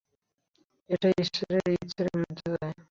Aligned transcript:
এটা 0.89 1.07
ঈশ্বরের 1.23 1.65
ইচ্ছের 1.75 2.07
বিরুদ্ধে 2.13 2.47
যায়। 2.53 2.73